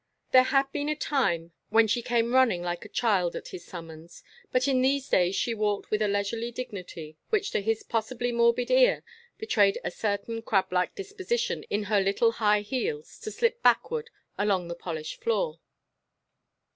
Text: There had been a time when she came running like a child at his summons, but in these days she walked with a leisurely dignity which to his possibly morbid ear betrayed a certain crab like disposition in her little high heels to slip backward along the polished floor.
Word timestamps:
There 0.31 0.45
had 0.49 0.65
been 0.71 0.89
a 0.89 0.95
time 0.95 1.51
when 1.69 1.87
she 1.87 2.01
came 2.01 2.33
running 2.33 2.63
like 2.63 2.83
a 2.83 2.89
child 2.89 3.35
at 3.35 3.49
his 3.49 3.63
summons, 3.63 4.23
but 4.51 4.67
in 4.67 4.81
these 4.81 5.07
days 5.07 5.35
she 5.35 5.53
walked 5.53 5.91
with 5.91 6.01
a 6.01 6.07
leisurely 6.07 6.49
dignity 6.51 7.17
which 7.29 7.51
to 7.51 7.61
his 7.61 7.83
possibly 7.83 8.31
morbid 8.31 8.71
ear 8.71 9.03
betrayed 9.37 9.77
a 9.83 9.91
certain 9.91 10.41
crab 10.41 10.73
like 10.73 10.95
disposition 10.95 11.61
in 11.69 11.83
her 11.83 11.99
little 12.01 12.31
high 12.31 12.61
heels 12.61 13.19
to 13.19 13.29
slip 13.29 13.61
backward 13.61 14.09
along 14.39 14.67
the 14.69 14.73
polished 14.75 15.21
floor. 15.21 15.59